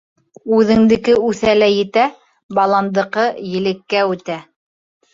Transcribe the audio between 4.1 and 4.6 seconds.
үтә.